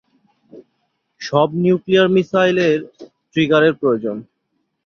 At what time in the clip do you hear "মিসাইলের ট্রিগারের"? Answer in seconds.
2.15-3.73